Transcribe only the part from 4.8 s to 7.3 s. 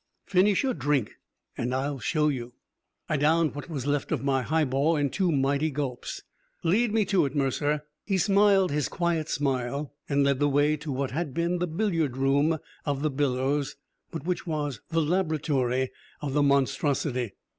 in two mighty gulps. "Lead me to